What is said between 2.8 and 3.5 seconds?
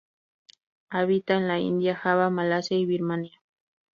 Birmania.